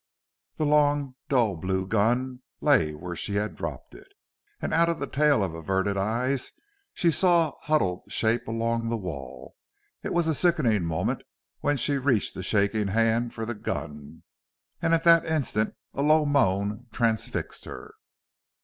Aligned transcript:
The 0.55 0.65
long, 0.65 1.13
dull 1.29 1.55
blue 1.57 1.85
gun 1.85 2.39
lay 2.59 2.95
where 2.95 3.15
she 3.15 3.35
had 3.35 3.55
dropped 3.55 3.93
it. 3.93 4.07
And 4.59 4.73
out 4.73 4.89
of 4.89 4.97
the 4.97 5.05
tail 5.05 5.43
of 5.43 5.53
averted 5.53 5.95
eyes 5.95 6.51
she 6.95 7.11
saw 7.11 7.49
a 7.49 7.51
huddled 7.65 8.05
shape 8.09 8.47
along 8.47 8.89
the 8.89 8.97
wall. 8.97 9.55
It 10.01 10.11
was 10.11 10.25
a 10.27 10.33
sickening 10.33 10.85
moment 10.85 11.21
when 11.59 11.77
she 11.77 11.99
reached 11.99 12.35
a 12.35 12.41
shaking 12.41 12.87
hand 12.87 13.35
for 13.35 13.45
the 13.45 13.53
gun. 13.53 14.23
And 14.81 14.95
at 14.95 15.03
that 15.03 15.23
instant 15.23 15.75
a 15.93 16.01
low 16.01 16.25
moan 16.25 16.87
transfixed 16.91 17.65
her. 17.65 17.93